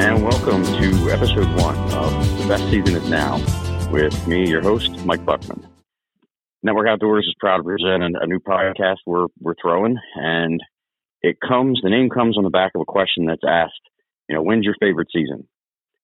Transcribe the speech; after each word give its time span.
and 0.00 0.24
welcome 0.24 0.64
to 0.64 1.10
episode 1.10 1.46
one 1.60 1.76
of 1.92 2.38
The 2.38 2.48
Best 2.48 2.62
Season 2.70 2.96
is 2.96 3.10
Now 3.10 3.36
with 3.90 4.26
me, 4.26 4.48
your 4.48 4.62
host, 4.62 5.04
Mike 5.04 5.26
Buckman. 5.26 5.68
Network 6.62 6.88
Outdoors 6.88 7.26
is 7.28 7.34
proud 7.38 7.58
to 7.58 7.64
present 7.64 8.02
a 8.02 8.26
new 8.26 8.38
podcast 8.38 8.96
we're, 9.04 9.26
we're 9.40 9.56
throwing, 9.60 9.98
and 10.14 10.58
it 11.20 11.36
comes, 11.46 11.80
the 11.82 11.90
name 11.90 12.08
comes 12.08 12.38
on 12.38 12.44
the 12.44 12.50
back 12.50 12.72
of 12.74 12.80
a 12.80 12.86
question 12.86 13.26
that's 13.26 13.42
asked, 13.46 13.74
you 14.26 14.34
know, 14.34 14.42
when's 14.42 14.64
your 14.64 14.74
favorite 14.80 15.08
season? 15.12 15.46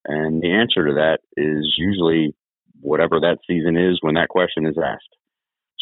And 0.05 0.43
the 0.43 0.53
answer 0.53 0.89
to 0.89 0.95
that 0.97 1.21
is 1.35 1.75
usually 1.79 2.35
whatever 2.83 3.19
that 3.21 3.39
season 3.47 3.79
is 3.79 3.97
when 4.03 4.17
that 4.17 4.29
question 4.29 4.67
is 4.67 4.77
asked. 4.77 5.17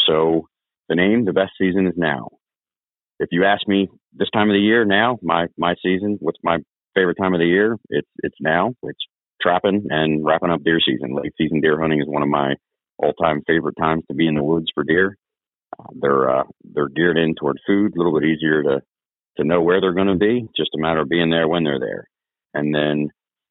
So 0.06 0.46
the 0.88 0.94
name, 0.94 1.24
the 1.24 1.32
best 1.32 1.54
season 1.58 1.88
is 1.88 1.94
now. 1.96 2.28
If 3.18 3.30
you 3.32 3.44
ask 3.44 3.66
me 3.66 3.88
this 4.12 4.30
time 4.32 4.50
of 4.50 4.54
the 4.54 4.60
year 4.60 4.84
now, 4.84 5.18
my, 5.20 5.48
my 5.58 5.74
season, 5.82 6.18
what's 6.20 6.38
my 6.44 6.58
favorite 6.94 7.16
time 7.20 7.34
of 7.34 7.40
the 7.40 7.46
year? 7.46 7.76
It's, 7.88 8.08
it's 8.22 8.36
now. 8.40 8.74
It's 8.82 9.00
trapping 9.40 9.86
and 9.90 10.24
wrapping 10.24 10.50
up 10.50 10.62
deer 10.64 10.78
season. 10.84 11.14
Late 11.14 11.32
season 11.36 11.60
deer 11.60 11.80
hunting 11.80 12.00
is 12.00 12.08
one 12.08 12.22
of 12.22 12.28
my 12.28 12.54
all 12.98 13.12
time 13.12 13.42
favorite 13.46 13.76
times 13.78 14.04
to 14.08 14.14
be 14.14 14.26
in 14.26 14.34
the 14.34 14.42
woods 14.42 14.66
for 14.74 14.84
deer. 14.84 15.16
Uh, 15.78 15.90
they're, 16.00 16.30
uh, 16.30 16.44
they're 16.72 16.88
geared 16.88 17.18
in 17.18 17.34
toward 17.34 17.58
food, 17.66 17.92
a 17.94 17.98
little 17.98 18.18
bit 18.18 18.28
easier 18.28 18.62
to, 18.62 18.80
to 19.38 19.44
know 19.44 19.60
where 19.60 19.80
they're 19.80 19.94
going 19.94 20.06
to 20.06 20.14
be, 20.14 20.46
just 20.56 20.70
a 20.74 20.80
matter 20.80 21.00
of 21.00 21.08
being 21.08 21.30
there 21.30 21.48
when 21.48 21.64
they're 21.64 21.80
there. 21.80 22.08
And 22.54 22.74
then 22.74 23.08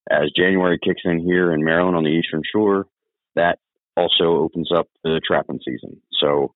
as 0.10 0.32
January 0.36 0.80
kicks 0.82 1.02
in 1.06 1.20
here 1.20 1.54
in 1.54 1.64
Maryland 1.64 1.98
on 1.98 2.04
the 2.04 2.10
Eastern 2.10 2.42
Shore, 2.50 2.88
that 3.36 3.60
also 3.96 4.38
opens 4.38 4.70
up 4.76 4.88
the 5.04 5.22
trapping 5.26 5.60
season. 5.66 6.02
So 6.20 6.54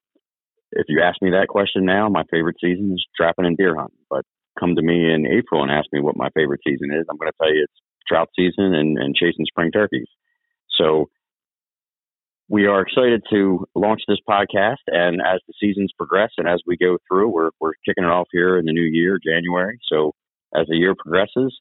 if 0.72 0.86
you 0.90 1.02
ask 1.02 1.22
me 1.22 1.31
that 1.31 1.48
question 1.48 1.86
now, 1.86 2.09
my 2.09 2.23
favorite 2.31 2.58
season 2.62 2.94
is 2.94 3.06
trapping 3.16 3.45
and 3.45 3.58
deer 3.58 3.76
hunting. 3.76 3.98
But 4.09 4.26
come 4.59 4.75
to 4.75 4.81
me 4.81 5.11
in 5.11 5.25
April 5.27 5.63
and 5.63 5.72
ask 5.72 5.88
me 5.91 6.02
what 6.02 6.17
my 6.17 6.30
favorite 6.36 6.61
season 6.66 6.89
is, 6.91 7.05
I'm 7.09 7.17
going 7.17 7.31
to 7.31 7.38
tell 7.41 7.53
you 7.53 7.63
it's 7.63 7.81
trout 8.08 8.30
season 8.36 8.73
and, 8.73 8.97
and 8.97 9.16
chasing 9.16 9.45
spring 9.45 9.72
turkeys. 9.72 10.08
So 10.80 11.09
we 12.49 12.66
are 12.66 12.81
excited 12.81 13.23
to 13.31 13.66
launch 13.75 14.02
this 14.08 14.19
podcast. 14.27 14.83
And 14.88 15.19
as 15.22 15.39
the 15.47 15.53
seasons 15.59 15.91
progress 15.97 16.31
and 16.38 16.47
as 16.47 16.61
we 16.66 16.77
go 16.77 16.97
through, 17.08 17.30
we're, 17.30 17.49
we're 17.59 17.73
kicking 17.86 18.05
it 18.05 18.09
off 18.09 18.27
here 18.31 18.58
in 18.58 18.66
the 18.66 18.72
new 18.72 18.88
year, 18.89 19.19
January. 19.23 19.80
So 19.91 20.14
as 20.55 20.66
the 20.67 20.77
year 20.77 20.95
progresses, 20.97 21.58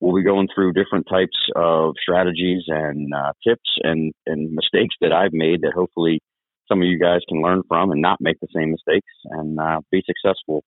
we'll 0.00 0.14
be 0.14 0.24
going 0.24 0.48
through 0.54 0.74
different 0.74 1.06
types 1.10 1.36
of 1.56 1.94
strategies 2.00 2.64
and 2.68 3.12
uh, 3.14 3.32
tips 3.46 3.70
and, 3.82 4.12
and 4.26 4.52
mistakes 4.52 4.94
that 5.00 5.12
I've 5.12 5.32
made 5.32 5.62
that 5.62 5.72
hopefully 5.74 6.20
some 6.68 6.82
of 6.82 6.88
you 6.88 6.98
guys 6.98 7.20
can 7.28 7.42
learn 7.42 7.62
from 7.66 7.90
and 7.90 8.02
not 8.02 8.18
make 8.20 8.38
the 8.40 8.48
same 8.54 8.70
mistakes 8.70 9.08
and 9.24 9.58
uh, 9.58 9.80
be 9.90 10.02
successful 10.06 10.62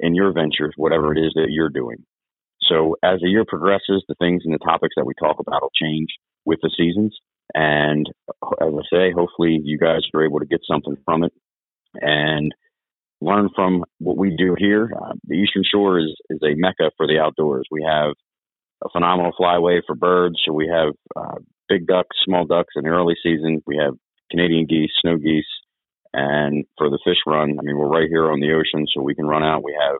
in 0.00 0.14
your 0.14 0.32
ventures, 0.32 0.74
whatever 0.76 1.12
it 1.12 1.18
is 1.18 1.32
that 1.34 1.48
you're 1.50 1.70
doing. 1.70 1.98
So 2.68 2.96
as 3.02 3.20
the 3.20 3.28
year 3.28 3.44
progresses, 3.46 4.04
the 4.08 4.14
things 4.18 4.42
and 4.44 4.54
the 4.54 4.58
topics 4.58 4.94
that 4.96 5.06
we 5.06 5.14
talk 5.14 5.36
about 5.38 5.62
will 5.62 5.70
change 5.80 6.08
with 6.44 6.58
the 6.62 6.70
seasons. 6.76 7.16
And 7.54 8.08
as 8.60 8.72
I 8.74 8.82
say, 8.92 9.12
hopefully 9.12 9.60
you 9.62 9.78
guys 9.78 10.00
are 10.14 10.24
able 10.24 10.40
to 10.40 10.46
get 10.46 10.60
something 10.68 10.96
from 11.04 11.24
it 11.24 11.32
and 11.94 12.52
learn 13.20 13.48
from 13.54 13.84
what 13.98 14.18
we 14.18 14.34
do 14.36 14.54
here. 14.58 14.92
Uh, 14.94 15.14
the 15.26 15.36
Eastern 15.36 15.62
Shore 15.70 15.98
is, 15.98 16.14
is 16.28 16.40
a 16.42 16.54
mecca 16.56 16.90
for 16.96 17.06
the 17.06 17.18
outdoors. 17.18 17.66
We 17.70 17.84
have 17.88 18.12
a 18.84 18.88
phenomenal 18.90 19.32
flyway 19.38 19.80
for 19.86 19.94
birds. 19.94 20.36
So 20.44 20.52
we 20.52 20.68
have 20.68 20.92
uh, 21.14 21.38
big 21.68 21.86
ducks, 21.86 22.16
small 22.24 22.44
ducks 22.46 22.74
in 22.76 22.82
the 22.84 22.90
early 22.90 23.14
season. 23.22 23.62
We 23.66 23.76
have 23.76 23.94
Canadian 24.30 24.66
geese, 24.66 24.90
snow 25.00 25.16
geese, 25.16 25.44
and 26.16 26.64
for 26.78 26.88
the 26.88 26.98
fish 27.04 27.18
run, 27.26 27.58
I 27.58 27.62
mean, 27.62 27.76
we're 27.76 27.92
right 27.92 28.08
here 28.08 28.32
on 28.32 28.40
the 28.40 28.52
ocean, 28.52 28.86
so 28.88 29.02
we 29.02 29.14
can 29.14 29.26
run 29.26 29.44
out. 29.44 29.62
We 29.62 29.76
have 29.78 29.96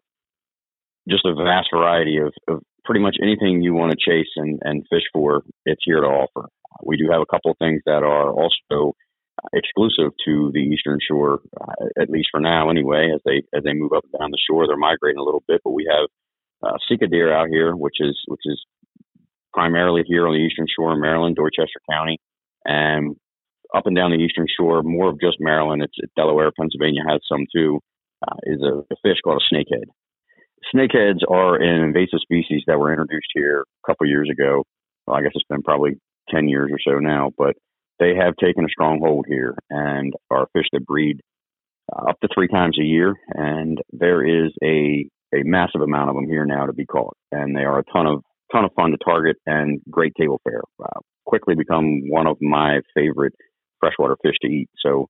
just 1.06 1.26
a 1.26 1.34
vast 1.34 1.68
variety 1.70 2.16
of, 2.16 2.32
of 2.48 2.62
pretty 2.86 3.00
much 3.00 3.16
anything 3.22 3.60
you 3.62 3.74
want 3.74 3.92
to 3.92 3.98
chase 4.00 4.32
and, 4.36 4.58
and 4.62 4.86
fish 4.88 5.04
for. 5.12 5.42
It's 5.66 5.82
here 5.84 6.00
to 6.00 6.06
offer. 6.06 6.48
We 6.82 6.96
do 6.96 7.10
have 7.12 7.20
a 7.20 7.26
couple 7.26 7.50
of 7.50 7.58
things 7.58 7.82
that 7.84 8.02
are 8.02 8.30
also 8.32 8.94
exclusive 9.52 10.12
to 10.24 10.50
the 10.54 10.60
eastern 10.60 10.98
shore, 11.06 11.40
uh, 11.60 12.00
at 12.00 12.08
least 12.08 12.28
for 12.30 12.40
now, 12.40 12.70
anyway. 12.70 13.10
As 13.14 13.20
they 13.26 13.42
as 13.54 13.62
they 13.62 13.74
move 13.74 13.92
up 13.94 14.04
and 14.04 14.18
down 14.18 14.30
the 14.30 14.40
shore, 14.48 14.66
they're 14.66 14.78
migrating 14.78 15.20
a 15.20 15.22
little 15.22 15.44
bit, 15.46 15.60
but 15.64 15.72
we 15.72 15.86
have 15.90 16.08
uh, 16.66 16.78
Sika 16.88 17.08
deer 17.08 17.30
out 17.30 17.48
here, 17.50 17.76
which 17.76 17.96
is 18.00 18.18
which 18.26 18.40
is 18.46 18.64
primarily 19.52 20.02
here 20.06 20.26
on 20.26 20.32
the 20.32 20.40
eastern 20.40 20.66
shore 20.66 20.94
of 20.94 20.98
Maryland, 20.98 21.36
Dorchester 21.36 21.80
County, 21.90 22.18
and 22.64 23.16
up 23.76 23.86
and 23.86 23.94
down 23.94 24.10
the 24.10 24.16
eastern 24.16 24.46
shore, 24.58 24.82
more 24.82 25.10
of 25.10 25.20
just 25.20 25.36
Maryland. 25.38 25.82
It's 25.82 26.12
Delaware, 26.16 26.50
Pennsylvania 26.58 27.02
has 27.08 27.20
some 27.30 27.46
too. 27.54 27.80
Uh, 28.26 28.36
is 28.44 28.62
a, 28.62 28.78
a, 28.78 28.96
fish 29.02 29.18
called 29.22 29.42
a 29.42 29.54
snakehead. 29.54 29.84
Snakeheads 30.74 31.20
are 31.28 31.56
an 31.56 31.84
invasive 31.84 32.20
species 32.22 32.62
that 32.66 32.78
were 32.78 32.90
introduced 32.90 33.28
here 33.34 33.60
a 33.60 33.86
couple 33.86 34.06
years 34.08 34.30
ago. 34.32 34.64
Well, 35.06 35.16
I 35.16 35.20
guess 35.20 35.32
it's 35.34 35.44
been 35.50 35.62
probably 35.62 36.00
ten 36.30 36.48
years 36.48 36.70
or 36.72 36.78
so 36.82 36.98
now, 36.98 37.30
but 37.36 37.56
they 38.00 38.14
have 38.18 38.34
taken 38.42 38.64
a 38.64 38.68
strong 38.70 39.00
hold 39.04 39.26
here 39.28 39.54
and 39.68 40.14
are 40.30 40.48
fish 40.54 40.64
that 40.72 40.86
breed 40.86 41.20
uh, 41.92 42.10
up 42.10 42.20
to 42.20 42.28
three 42.34 42.48
times 42.48 42.78
a 42.80 42.84
year. 42.84 43.14
And 43.34 43.78
there 43.92 44.24
is 44.24 44.52
a 44.64 45.06
a 45.34 45.42
massive 45.44 45.82
amount 45.82 46.08
of 46.08 46.16
them 46.16 46.26
here 46.26 46.46
now 46.46 46.64
to 46.64 46.72
be 46.72 46.86
caught, 46.86 47.16
and 47.32 47.54
they 47.54 47.64
are 47.64 47.80
a 47.80 47.84
ton 47.92 48.06
of 48.06 48.22
ton 48.50 48.64
of 48.64 48.70
fun 48.74 48.92
to 48.92 48.98
target 49.04 49.36
and 49.44 49.80
great 49.90 50.14
table 50.18 50.40
fare. 50.42 50.62
Uh, 50.82 51.00
quickly 51.26 51.54
become 51.54 52.08
one 52.08 52.26
of 52.26 52.38
my 52.40 52.80
favorite 52.94 53.34
freshwater 53.80 54.16
fish 54.22 54.36
to 54.42 54.48
eat. 54.48 54.68
So 54.84 55.08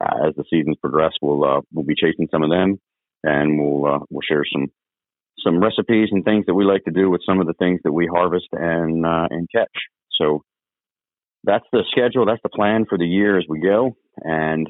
uh, 0.00 0.28
as 0.28 0.34
the 0.36 0.44
seasons 0.50 0.76
progress, 0.80 1.12
we'll 1.22 1.44
uh, 1.44 1.60
we'll 1.72 1.84
be 1.84 1.94
chasing 1.94 2.28
some 2.30 2.42
of 2.42 2.50
them, 2.50 2.78
and 3.22 3.58
we'll 3.58 3.86
uh, 3.86 3.98
we'll 4.10 4.22
share 4.28 4.44
some 4.52 4.66
some 5.44 5.60
recipes 5.60 6.08
and 6.10 6.24
things 6.24 6.44
that 6.46 6.54
we 6.54 6.64
like 6.64 6.84
to 6.84 6.90
do 6.90 7.10
with 7.10 7.20
some 7.26 7.40
of 7.40 7.46
the 7.46 7.54
things 7.54 7.80
that 7.84 7.92
we 7.92 8.06
harvest 8.06 8.48
and 8.52 9.06
uh, 9.06 9.28
and 9.30 9.48
catch. 9.54 9.68
So 10.20 10.42
that's 11.44 11.66
the 11.72 11.84
schedule. 11.90 12.26
That's 12.26 12.42
the 12.42 12.48
plan 12.48 12.86
for 12.88 12.98
the 12.98 13.06
year 13.06 13.38
as 13.38 13.44
we 13.48 13.60
go. 13.60 13.96
And 14.16 14.68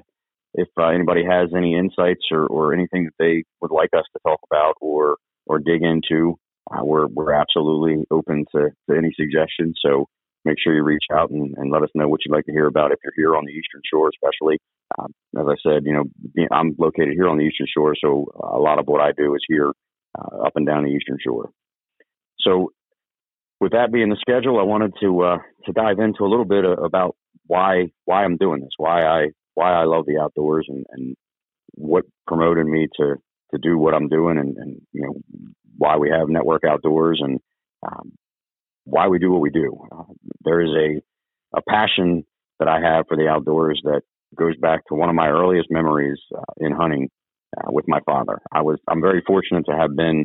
if 0.55 0.69
uh, 0.79 0.89
anybody 0.89 1.23
has 1.25 1.51
any 1.57 1.77
insights 1.77 2.27
or, 2.31 2.47
or 2.47 2.73
anything 2.73 3.05
that 3.05 3.15
they 3.19 3.45
would 3.61 3.71
like 3.71 3.91
us 3.97 4.05
to 4.13 4.21
talk 4.27 4.41
about 4.51 4.75
or 4.81 5.17
or 5.47 5.59
dig 5.59 5.83
into, 5.83 6.39
uh, 6.71 6.85
we're 6.85 7.07
we're 7.07 7.33
absolutely 7.33 8.05
open 8.11 8.45
to, 8.55 8.71
to 8.89 8.97
any 8.97 9.13
suggestions. 9.17 9.79
So 9.85 10.07
make 10.47 10.59
sure 10.63 10.75
you 10.75 10.83
reach 10.83 11.05
out 11.13 11.31
and, 11.31 11.55
and, 11.59 11.71
let 11.73 11.83
us 11.83 11.91
know 11.95 12.09
what 12.09 12.21
you'd 12.25 12.33
like 12.33 12.45
to 12.47 12.53
hear 12.53 12.67
about 12.67 12.93
if 12.93 12.99
you're 13.03 13.13
here 13.17 13.37
on 13.37 13.45
the 13.45 13.53
Eastern 13.53 13.83
Shore, 13.91 14.09
especially. 14.09 14.59
Um, 14.99 15.13
as 15.39 15.47
I 15.49 15.57
said, 15.63 15.83
you 15.85 15.93
know, 15.93 16.47
I'm 16.53 16.75
located 16.79 17.15
here 17.15 17.29
on 17.29 17.37
the 17.37 17.45
Eastern 17.45 17.67
Shore, 17.75 17.95
so 18.01 18.27
a 18.41 18.59
lot 18.59 18.79
of 18.79 18.87
what 18.87 19.01
I 19.01 19.11
do 19.13 19.35
is 19.35 19.43
here 19.49 19.73
uh, 20.17 20.47
up 20.47 20.53
and 20.55 20.67
down 20.67 20.85
the 20.85 20.91
Eastern 20.91 21.19
Shore. 21.23 21.51
So, 22.41 22.71
with 23.61 23.73
that 23.73 23.93
being 23.93 24.11
the 24.11 24.17
schedule, 24.21 24.61
I 24.61 24.63
wanted 24.63 24.93
to 25.01 25.23
uh, 25.23 25.39
to 25.65 25.73
dive 25.73 25.99
into 25.99 26.25
a 26.25 26.31
little 26.31 26.45
bit 26.45 26.65
about 26.65 27.17
why 27.47 27.91
why 28.05 28.25
I'm 28.25 28.37
doing 28.37 28.61
this, 28.61 28.71
why 28.77 29.05
I 29.05 29.27
why 29.55 29.73
I 29.73 29.85
love 29.85 30.05
the 30.07 30.19
outdoors, 30.23 30.67
and, 30.69 30.85
and 30.91 31.17
what 31.73 32.05
promoted 32.27 32.67
me 32.67 32.87
to 32.99 33.17
to 33.53 33.59
do 33.59 33.79
what 33.79 33.95
I'm 33.95 34.09
doing, 34.09 34.39
and, 34.39 34.57
and 34.57 34.81
you 34.93 35.03
know 35.03 35.15
why 35.77 35.97
we 35.97 36.11
have 36.11 36.29
Network 36.29 36.63
Outdoors, 36.65 37.21
and 37.23 37.41
um, 37.87 38.13
why 38.85 39.09
we 39.09 39.19
do 39.19 39.31
what 39.31 39.41
we 39.41 39.51
do. 39.51 39.77
There 40.47 40.63
is 40.63 40.71
a, 40.71 41.59
a 41.59 41.63
passion 41.69 42.25
that 42.59 42.69
I 42.69 42.81
have 42.81 43.05
for 43.09 43.17
the 43.17 43.29
outdoors 43.29 43.81
that 43.85 44.01
goes 44.35 44.57
back 44.57 44.87
to 44.87 44.95
one 44.95 45.11
of 45.11 45.15
my 45.15 45.29
earliest 45.29 45.69
memories 45.71 46.19
uh, 46.35 46.41
in 46.59 46.73
hunting 46.73 47.09
uh, 47.57 47.71
with 47.71 47.85
my 47.89 48.01
father. 48.07 48.41
I 48.53 48.63
was 48.63 48.79
I'm 48.89 49.03
very 49.03 49.23
fortunate 49.27 49.65
to 49.67 49.77
have 49.77 49.95
been 49.95 50.25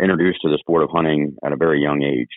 introduced 0.00 0.40
to 0.42 0.50
the 0.50 0.58
sport 0.58 0.82
of 0.82 0.90
hunting 0.92 1.36
at 1.44 1.52
a 1.52 1.56
very 1.56 1.82
young 1.82 2.02
age. 2.02 2.30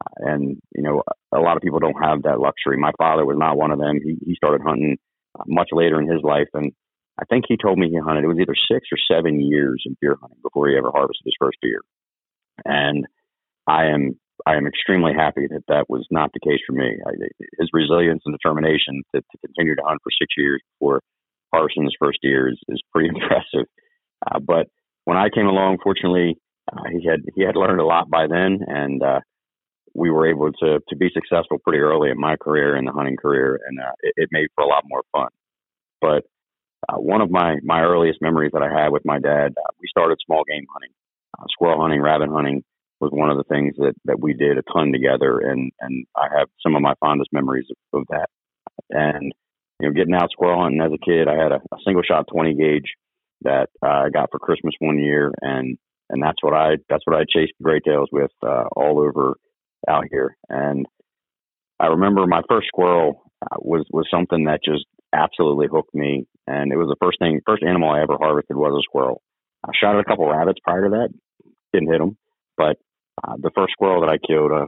Uh, 0.00 0.32
and 0.32 0.56
you 0.74 0.82
know, 0.82 1.02
a 1.32 1.38
lot 1.38 1.56
of 1.56 1.62
people 1.62 1.78
don't 1.78 2.02
have 2.02 2.22
that 2.22 2.40
luxury. 2.40 2.76
My 2.76 2.92
father 2.98 3.24
was 3.24 3.36
not 3.38 3.56
one 3.56 3.70
of 3.70 3.78
them. 3.78 4.00
He 4.02 4.16
he 4.24 4.34
started 4.34 4.62
hunting 4.64 4.96
uh, 5.38 5.44
much 5.46 5.68
later 5.72 6.00
in 6.00 6.08
his 6.10 6.22
life, 6.22 6.48
and 6.54 6.72
I 7.20 7.24
think 7.26 7.44
he 7.48 7.56
told 7.56 7.78
me 7.78 7.90
he 7.90 7.98
hunted. 7.98 8.24
It 8.24 8.28
was 8.28 8.38
either 8.40 8.56
six 8.70 8.88
or 8.90 8.98
seven 9.10 9.40
years 9.40 9.84
of 9.86 9.96
deer 10.00 10.16
hunting 10.20 10.38
before 10.42 10.68
he 10.68 10.76
ever 10.76 10.90
harvested 10.90 11.24
his 11.24 11.36
first 11.38 11.58
deer. 11.62 11.80
And 12.64 13.06
I 13.66 13.86
am 13.86 14.18
I 14.46 14.56
am 14.56 14.66
extremely 14.66 15.12
happy 15.14 15.46
that 15.48 15.64
that 15.68 15.86
was 15.88 16.06
not 16.10 16.30
the 16.32 16.40
case 16.40 16.60
for 16.66 16.72
me. 16.72 16.96
I, 17.06 17.12
his 17.58 17.68
resilience 17.72 18.22
and 18.24 18.34
determination 18.34 19.02
to, 19.14 19.20
to, 19.20 19.38
continue 19.44 19.76
to 19.76 19.82
hunt 19.84 20.00
for 20.02 20.10
six 20.10 20.34
years 20.36 20.60
before 20.78 21.00
his 21.52 21.96
first 22.00 22.18
deer 22.22 22.48
is, 22.48 22.58
is 22.68 22.82
pretty 22.92 23.08
impressive. 23.14 23.66
Uh, 24.26 24.38
but 24.38 24.66
when 25.04 25.16
I 25.16 25.28
came 25.34 25.46
along, 25.46 25.78
fortunately, 25.82 26.36
uh, 26.70 26.82
he 26.90 27.06
had 27.06 27.20
he 27.34 27.42
had 27.42 27.56
learned 27.56 27.80
a 27.80 27.84
lot 27.84 28.10
by 28.10 28.26
then, 28.28 28.60
and 28.66 29.02
uh, 29.02 29.20
we 29.94 30.10
were 30.10 30.28
able 30.28 30.52
to 30.52 30.78
to 30.88 30.96
be 30.96 31.10
successful 31.12 31.58
pretty 31.64 31.80
early 31.80 32.10
in 32.10 32.20
my 32.20 32.36
career 32.36 32.76
and 32.76 32.86
the 32.86 32.92
hunting 32.92 33.16
career, 33.16 33.58
and 33.66 33.80
uh, 33.80 33.92
it, 34.02 34.14
it 34.16 34.28
made 34.30 34.48
for 34.54 34.62
a 34.62 34.68
lot 34.68 34.84
more 34.86 35.02
fun. 35.12 35.28
But 36.00 36.22
uh, 36.88 37.00
one 37.00 37.20
of 37.20 37.30
my 37.30 37.56
my 37.62 37.80
earliest 37.80 38.20
memories 38.20 38.52
that 38.52 38.62
I 38.62 38.70
had 38.70 38.90
with 38.90 39.04
my 39.04 39.18
dad, 39.18 39.52
uh, 39.56 39.72
we 39.80 39.88
started 39.88 40.18
small 40.24 40.44
game 40.48 40.66
hunting, 40.72 40.92
squirrel 41.48 41.80
hunting, 41.80 42.02
rabbit 42.02 42.28
hunting, 42.30 42.62
was 43.00 43.10
one 43.12 43.30
of 43.30 43.38
the 43.38 43.44
things 43.44 43.74
that 43.78 43.94
that 44.04 44.20
we 44.20 44.34
did 44.34 44.58
a 44.58 44.62
ton 44.72 44.92
together, 44.92 45.38
and 45.38 45.72
and 45.80 46.06
I 46.16 46.26
have 46.38 46.48
some 46.62 46.76
of 46.76 46.82
my 46.82 46.94
fondest 47.00 47.32
memories 47.32 47.66
of, 47.70 48.00
of 48.00 48.06
that. 48.10 48.28
And 48.90 49.32
you 49.80 49.88
know, 49.88 49.94
getting 49.94 50.14
out 50.14 50.30
squirrel 50.30 50.62
hunting 50.62 50.80
as 50.80 50.92
a 50.92 51.04
kid, 51.04 51.28
I 51.28 51.42
had 51.42 51.52
a, 51.52 51.60
a 51.72 51.78
single 51.84 52.02
shot 52.02 52.26
20 52.30 52.54
gauge 52.54 52.92
that 53.42 53.68
I 53.82 54.10
got 54.10 54.30
for 54.30 54.38
Christmas 54.38 54.74
one 54.78 54.98
year, 54.98 55.32
and 55.40 55.78
and 56.10 56.22
that's 56.22 56.42
what 56.42 56.54
I 56.54 56.76
that's 56.88 57.06
what 57.06 57.16
I 57.16 57.24
chased 57.28 57.52
gray 57.62 57.80
tails 57.80 58.08
with 58.12 58.32
uh, 58.46 58.64
all 58.76 58.98
over 58.98 59.34
out 59.88 60.04
here. 60.10 60.36
And 60.48 60.86
I 61.78 61.86
remember 61.86 62.26
my 62.26 62.42
first 62.48 62.68
squirrel 62.68 63.22
uh, 63.42 63.56
was 63.58 63.86
was 63.90 64.06
something 64.10 64.44
that 64.44 64.60
just 64.64 64.84
absolutely 65.14 65.68
hooked 65.70 65.94
me, 65.94 66.26
and 66.46 66.72
it 66.72 66.76
was 66.76 66.88
the 66.88 67.02
first 67.02 67.18
thing, 67.18 67.40
first 67.46 67.62
animal 67.62 67.90
I 67.90 68.02
ever 68.02 68.16
harvested 68.20 68.56
was 68.56 68.78
a 68.78 68.84
squirrel. 68.84 69.22
I 69.64 69.70
shot 69.78 69.96
at 69.96 70.00
a 70.00 70.04
couple 70.04 70.28
rabbits 70.28 70.60
prior 70.62 70.84
to 70.84 70.90
that, 70.90 71.08
didn't 71.72 71.90
hit 71.90 71.98
them, 71.98 72.16
but 72.56 72.76
uh, 73.22 73.36
the 73.38 73.50
first 73.54 73.72
squirrel 73.72 74.00
that 74.02 74.10
I 74.10 74.18
killed, 74.18 74.52
uh, 74.52 74.66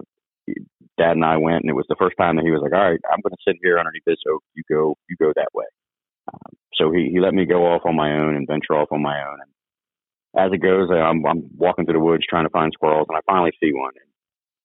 Dad 0.99 1.17
and 1.17 1.25
I 1.25 1.37
went, 1.39 1.63
and 1.63 1.71
it 1.71 1.77
was 1.77 1.87
the 1.89 1.97
first 1.99 2.17
time 2.19 2.37
that 2.37 2.45
he 2.45 2.51
was 2.51 2.61
like, 2.63 2.73
"All 2.73 2.91
right, 2.91 3.01
I'm 3.11 3.21
going 3.23 3.33
to 3.33 3.47
sit 3.47 3.57
here 3.63 3.79
underneath 3.79 4.05
this 4.07 4.23
oak. 4.31 4.43
You 4.55 4.63
go, 4.71 4.97
you 5.09 5.17
go 5.21 5.33
that 5.35 5.55
way." 5.55 5.67
Um, 6.33 6.53
so 6.75 6.93
he 6.93 7.11
he 7.13 7.21
let 7.21 7.35
me 7.35 7.47
go 7.47 7.67
off 7.67 7.83
on 7.85 7.97
my 7.97 8.13
own 8.13 8.37
and 8.37 8.47
venture 8.47 8.75
off 8.75 8.93
on 8.93 9.03
my 9.03 9.19
own. 9.23 9.39
And 9.41 10.47
as 10.47 10.53
it 10.53 10.63
goes, 10.63 10.89
I'm 10.91 11.25
I'm 11.27 11.51
walking 11.57 11.85
through 11.85 11.95
the 11.95 12.05
woods 12.05 12.25
trying 12.29 12.45
to 12.45 12.51
find 12.51 12.73
squirrels, 12.75 13.07
and 13.09 13.17
I 13.17 13.21
finally 13.27 13.53
see 13.63 13.73
one. 13.73 13.93
And, 13.97 14.11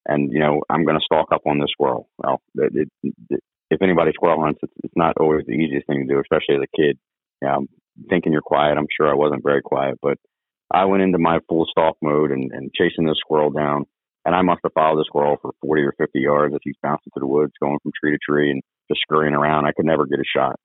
and 0.07 0.33
you 0.33 0.39
know, 0.39 0.61
I'm 0.69 0.85
going 0.85 0.97
to 0.99 1.05
stalk 1.05 1.29
up 1.31 1.41
on 1.45 1.59
this 1.59 1.71
squirrel. 1.71 2.09
Well, 2.17 2.41
it, 2.55 2.89
it, 3.03 3.13
it, 3.29 3.39
if 3.69 3.81
anybody 3.81 4.11
squirrel 4.13 4.41
hunts, 4.41 4.59
it's, 4.63 4.73
it's 4.83 4.93
not 4.95 5.17
always 5.19 5.45
the 5.45 5.53
easiest 5.53 5.87
thing 5.87 6.07
to 6.07 6.13
do, 6.13 6.19
especially 6.19 6.55
as 6.55 6.63
a 6.63 6.77
kid. 6.77 6.97
Yeah, 7.41 7.55
I'm 7.55 7.67
thinking 8.09 8.31
you're 8.31 8.41
quiet. 8.41 8.77
I'm 8.77 8.87
sure 8.95 9.09
I 9.09 9.15
wasn't 9.15 9.43
very 9.43 9.61
quiet, 9.61 9.99
but 10.01 10.17
I 10.73 10.85
went 10.85 11.03
into 11.03 11.17
my 11.17 11.39
full 11.47 11.65
stalk 11.69 11.97
mode 12.01 12.31
and, 12.31 12.51
and 12.51 12.71
chasing 12.73 13.05
this 13.05 13.17
squirrel 13.19 13.51
down. 13.51 13.85
And 14.25 14.35
I 14.35 14.41
must 14.41 14.59
have 14.63 14.73
followed 14.73 14.99
the 14.99 15.05
squirrel 15.07 15.37
for 15.41 15.51
40 15.61 15.83
or 15.83 15.93
50 15.97 16.19
yards 16.19 16.53
as 16.53 16.59
he's 16.63 16.75
bouncing 16.83 17.11
through 17.13 17.21
the 17.21 17.33
woods, 17.33 17.53
going 17.61 17.77
from 17.81 17.93
tree 17.97 18.11
to 18.11 18.17
tree 18.17 18.51
and 18.51 18.61
just 18.89 19.01
scurrying 19.01 19.33
around. 19.33 19.65
I 19.65 19.71
could 19.71 19.85
never 19.85 20.05
get 20.05 20.19
a 20.19 20.23
shot. 20.25 20.59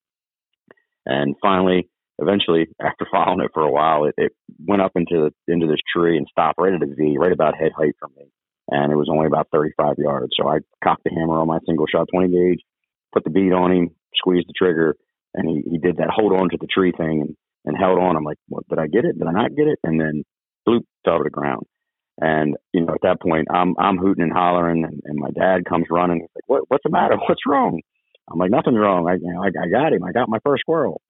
And 1.07 1.37
finally, 1.41 1.89
eventually, 2.19 2.67
after 2.81 3.07
following 3.11 3.41
it 3.45 3.53
for 3.55 3.63
a 3.63 3.71
while, 3.71 4.07
it, 4.07 4.15
it 4.17 4.33
went 4.67 4.83
up 4.83 4.93
into 4.97 5.31
the, 5.31 5.53
into 5.53 5.69
this 5.69 5.81
tree 5.95 6.17
and 6.17 6.27
stopped 6.29 6.59
right 6.59 6.75
at 6.75 6.83
a 6.83 6.87
V, 6.87 7.17
right 7.19 7.33
about 7.33 7.57
head 7.57 7.71
height 7.77 7.95
from 8.01 8.11
me. 8.17 8.25
And 8.69 8.93
it 8.93 8.97
was 8.97 9.09
only 9.09 9.27
about 9.27 9.49
35 9.53 9.95
yards. 9.99 10.33
So 10.37 10.49
I 10.49 10.59
cocked 10.83 11.05
the 11.05 11.11
hammer 11.11 11.39
on 11.39 11.47
my 11.47 11.59
single 11.65 11.87
shot 11.87 12.09
20 12.13 12.33
gauge, 12.33 12.61
put 13.13 13.23
the 13.23 13.31
bead 13.31 13.53
on 13.53 13.71
him, 13.71 13.91
squeezed 14.15 14.49
the 14.49 14.55
trigger, 14.57 14.97
and 15.35 15.49
he, 15.49 15.71
he 15.71 15.79
did 15.79 15.99
that 15.99 16.11
hold 16.11 16.33
on 16.33 16.49
to 16.51 16.59
the 16.61 16.67
tree 16.67 16.93
thing 16.97 17.21
and, 17.23 17.37
and 17.65 17.77
held 17.77 17.99
on. 17.99 18.17
I'm 18.17 18.25
like, 18.25 18.39
what, 18.49 18.69
did 18.69 18.79
I 18.79 18.87
get 18.87 19.05
it? 19.05 19.19
Did 19.19 19.27
I 19.27 19.33
not 19.33 19.55
get 19.55 19.67
it? 19.67 19.79
And 19.83 20.01
then 20.01 20.25
bloop, 20.69 20.83
fell 21.05 21.19
to 21.19 21.25
the 21.25 21.31
ground. 21.31 21.65
And, 22.21 22.57
you 22.73 22.83
know, 22.83 22.95
at 22.95 23.03
that 23.03 23.21
point, 23.23 23.49
I'm, 23.53 23.75
I'm 23.79 23.97
hooting 23.97 24.23
and 24.23 24.33
hollering 24.33 24.85
and, 24.85 25.01
and 25.05 25.19
my 25.19 25.31
dad 25.31 25.65
comes 25.65 25.87
running. 25.91 26.21
He's 26.21 26.29
like, 26.35 26.45
what, 26.47 26.63
what's 26.69 26.85
the 26.85 26.91
matter? 26.91 27.17
What's 27.29 27.47
wrong? 27.47 27.81
I'm 28.31 28.39
like, 28.39 28.51
nothing's 28.51 28.79
wrong. 28.79 29.09
I, 29.09 29.15
you 29.15 29.33
know, 29.33 29.43
I, 29.43 29.49
I 29.49 29.69
got 29.69 29.93
him. 29.93 30.05
I 30.05 30.13
got 30.13 30.29
my 30.29 30.39
first 30.45 30.61
squirrel. 30.61 31.01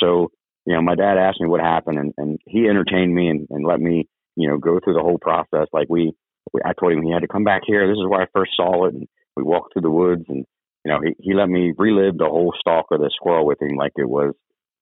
So, 0.00 0.30
you 0.66 0.74
know, 0.74 0.82
my 0.82 0.94
dad 0.94 1.18
asked 1.18 1.40
me 1.40 1.48
what 1.48 1.60
happened 1.60 1.98
and, 1.98 2.14
and 2.16 2.38
he 2.46 2.68
entertained 2.68 3.14
me 3.14 3.28
and, 3.28 3.46
and 3.50 3.66
let 3.66 3.80
me, 3.80 4.08
you 4.36 4.48
know, 4.48 4.58
go 4.58 4.80
through 4.82 4.94
the 4.94 5.02
whole 5.02 5.18
process. 5.20 5.66
Like 5.72 5.88
we, 5.90 6.12
we, 6.52 6.60
I 6.64 6.72
told 6.72 6.92
him 6.92 7.02
he 7.02 7.12
had 7.12 7.22
to 7.22 7.28
come 7.28 7.44
back 7.44 7.62
here. 7.66 7.86
This 7.86 7.98
is 7.98 8.08
where 8.08 8.22
I 8.22 8.26
first 8.32 8.52
saw 8.56 8.86
it. 8.86 8.94
And 8.94 9.06
we 9.36 9.42
walked 9.42 9.72
through 9.72 9.82
the 9.82 9.90
woods 9.90 10.24
and, 10.28 10.46
you 10.84 10.92
know, 10.92 11.00
he, 11.04 11.14
he 11.18 11.34
let 11.34 11.48
me 11.48 11.72
relive 11.76 12.16
the 12.16 12.24
whole 12.24 12.54
stalk 12.58 12.86
of 12.90 13.00
the 13.00 13.10
squirrel 13.14 13.46
with 13.46 13.60
him 13.60 13.76
like 13.76 13.92
it 13.96 14.08
was, 14.08 14.34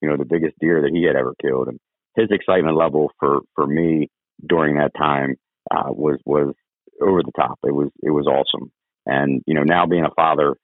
you 0.02 0.08
know, 0.08 0.16
the 0.16 0.26
biggest 0.28 0.54
deer 0.60 0.82
that 0.82 0.92
he 0.92 1.04
had 1.04 1.16
ever 1.16 1.34
killed. 1.40 1.68
And 1.68 1.78
his 2.16 2.28
excitement 2.30 2.76
level 2.76 3.10
for, 3.18 3.40
for 3.54 3.66
me 3.66 4.08
during 4.46 4.76
that 4.76 4.92
time 4.98 5.36
uh, 5.70 5.90
was, 5.90 6.18
was 6.26 6.54
over 7.00 7.22
the 7.22 7.32
top. 7.36 7.58
It 7.64 7.74
was, 7.74 7.88
it 8.02 8.10
was 8.10 8.26
awesome. 8.26 8.70
And, 9.06 9.42
you 9.46 9.54
know, 9.54 9.62
now 9.62 9.86
being 9.86 10.04
a 10.04 10.14
father 10.14 10.56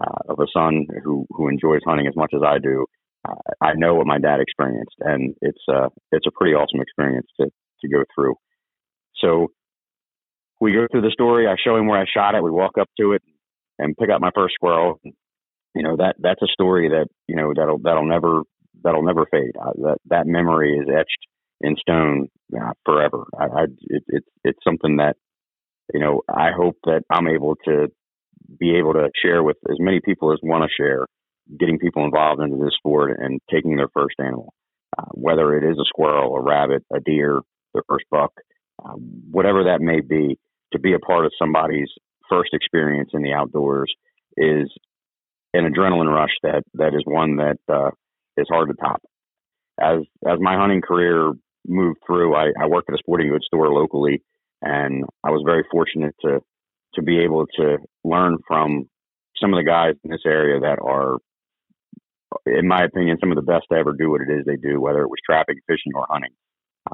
uh, 0.00 0.32
of 0.32 0.40
a 0.40 0.46
son 0.52 0.86
who, 1.04 1.26
who 1.30 1.48
enjoys 1.48 1.80
hunting 1.86 2.06
as 2.06 2.16
much 2.16 2.32
as 2.34 2.42
I 2.44 2.58
do, 2.58 2.86
uh, 3.28 3.34
I 3.60 3.74
know 3.74 3.94
what 3.94 4.06
my 4.06 4.18
dad 4.18 4.40
experienced 4.40 4.96
and 5.00 5.34
it's, 5.40 5.62
uh, 5.72 5.88
it's 6.12 6.26
a 6.26 6.32
pretty 6.32 6.54
awesome 6.54 6.80
experience 6.80 7.26
to, 7.40 7.46
to 7.82 7.88
go 7.88 8.04
through. 8.14 8.34
So 9.20 9.48
we 10.60 10.72
go 10.72 10.86
through 10.90 11.02
the 11.02 11.10
story. 11.10 11.46
I 11.46 11.56
show 11.62 11.76
him 11.76 11.86
where 11.86 12.00
I 12.00 12.06
shot 12.12 12.34
it. 12.34 12.42
We 12.42 12.50
walk 12.50 12.78
up 12.80 12.88
to 13.00 13.12
it 13.12 13.22
and 13.78 13.96
pick 13.96 14.10
up 14.10 14.20
my 14.20 14.30
first 14.34 14.54
squirrel. 14.54 15.00
You 15.74 15.82
know 15.82 15.96
that 15.96 16.16
that's 16.18 16.40
a 16.42 16.46
story 16.46 16.88
that 16.88 17.08
you 17.28 17.36
know 17.36 17.52
that'll 17.54 17.78
that'll 17.78 18.06
never 18.06 18.42
that'll 18.82 19.02
never 19.02 19.26
fade. 19.30 19.56
Uh, 19.60 19.72
that 19.82 19.98
that 20.06 20.26
memory 20.26 20.76
is 20.76 20.88
etched 20.88 21.26
in 21.60 21.76
stone 21.76 22.28
uh, 22.54 22.72
forever. 22.84 23.24
I, 23.38 23.44
I 23.44 23.62
it, 23.64 24.04
it's 24.08 24.28
it's 24.44 24.58
something 24.64 24.96
that 24.96 25.16
you 25.92 26.00
know 26.00 26.22
I 26.28 26.50
hope 26.56 26.76
that 26.84 27.02
I'm 27.10 27.28
able 27.28 27.56
to 27.64 27.88
be 28.58 28.76
able 28.76 28.92
to 28.94 29.08
share 29.22 29.42
with 29.42 29.56
as 29.70 29.76
many 29.80 30.00
people 30.04 30.32
as 30.32 30.38
want 30.42 30.62
to 30.64 30.82
share, 30.82 31.06
getting 31.58 31.78
people 31.78 32.04
involved 32.04 32.40
into 32.40 32.56
this 32.56 32.74
sport 32.76 33.18
and 33.18 33.40
taking 33.50 33.76
their 33.76 33.88
first 33.92 34.16
animal, 34.18 34.52
uh, 34.98 35.06
whether 35.12 35.56
it 35.56 35.68
is 35.68 35.78
a 35.78 35.84
squirrel, 35.86 36.36
a 36.36 36.42
rabbit, 36.42 36.84
a 36.92 37.00
deer, 37.00 37.40
their 37.74 37.82
first 37.88 38.04
buck, 38.10 38.32
uh, 38.84 38.92
whatever 39.30 39.64
that 39.64 39.80
may 39.80 40.00
be, 40.00 40.38
to 40.72 40.78
be 40.78 40.92
a 40.92 40.98
part 40.98 41.24
of 41.24 41.32
somebody's 41.38 41.88
first 42.28 42.50
experience 42.52 43.10
in 43.12 43.22
the 43.22 43.32
outdoors 43.32 43.92
is 44.36 44.70
an 45.54 45.72
adrenaline 45.72 46.12
rush 46.12 46.34
that 46.42 46.62
that 46.74 46.94
is 46.94 47.02
one 47.04 47.36
that 47.36 47.58
uh, 47.72 47.90
is 48.36 48.46
hard 48.50 48.68
to 48.68 48.74
top. 48.74 49.02
As 49.80 50.00
as 50.26 50.38
my 50.40 50.56
hunting 50.56 50.80
career 50.80 51.32
moved 51.66 51.98
through, 52.06 52.34
I, 52.34 52.52
I 52.60 52.66
worked 52.66 52.88
at 52.88 52.94
a 52.94 52.98
sporting 52.98 53.28
goods 53.28 53.46
store 53.46 53.72
locally, 53.72 54.22
and 54.62 55.04
I 55.24 55.30
was 55.30 55.42
very 55.44 55.64
fortunate 55.70 56.14
to 56.22 56.40
to 56.94 57.02
be 57.02 57.18
able 57.20 57.46
to 57.58 57.78
learn 58.04 58.38
from 58.46 58.88
some 59.40 59.52
of 59.52 59.58
the 59.58 59.68
guys 59.68 59.94
in 60.02 60.10
this 60.10 60.22
area 60.24 60.60
that 60.60 60.78
are, 60.82 61.18
in 62.46 62.66
my 62.66 62.84
opinion, 62.84 63.18
some 63.20 63.30
of 63.30 63.36
the 63.36 63.42
best 63.42 63.66
to 63.70 63.78
ever 63.78 63.92
do 63.92 64.10
what 64.10 64.22
it 64.22 64.30
is 64.32 64.46
they 64.46 64.56
do, 64.56 64.80
whether 64.80 65.02
it 65.02 65.10
was 65.10 65.18
trapping, 65.24 65.56
fishing, 65.66 65.92
or 65.94 66.06
hunting. 66.08 66.32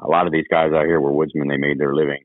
A 0.03 0.09
lot 0.09 0.27
of 0.27 0.33
these 0.33 0.47
guys 0.50 0.73
out 0.73 0.87
here 0.87 1.00
were 1.00 1.12
woodsmen; 1.12 1.49
they 1.49 1.56
made 1.56 1.79
their 1.79 1.94
living 1.94 2.25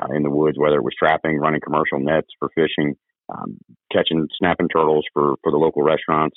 uh, 0.00 0.14
in 0.14 0.22
the 0.22 0.30
woods, 0.30 0.58
whether 0.58 0.76
it 0.76 0.84
was 0.84 0.94
trapping, 0.98 1.38
running 1.38 1.60
commercial 1.60 1.98
nets 1.98 2.28
for 2.38 2.48
fishing, 2.54 2.94
um, 3.28 3.58
catching 3.90 4.28
snapping 4.38 4.68
turtles 4.68 5.04
for 5.12 5.34
for 5.42 5.50
the 5.50 5.58
local 5.58 5.82
restaurants. 5.82 6.36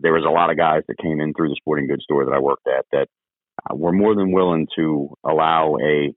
There 0.00 0.12
was 0.12 0.24
a 0.26 0.30
lot 0.30 0.50
of 0.50 0.56
guys 0.56 0.82
that 0.88 0.98
came 0.98 1.20
in 1.20 1.34
through 1.34 1.48
the 1.48 1.56
sporting 1.60 1.86
goods 1.88 2.04
store 2.04 2.24
that 2.24 2.34
I 2.34 2.38
worked 2.40 2.66
at 2.66 2.86
that 2.92 3.08
uh, 3.70 3.74
were 3.74 3.92
more 3.92 4.14
than 4.14 4.32
willing 4.32 4.66
to 4.76 5.14
allow 5.24 5.76
a 5.82 6.12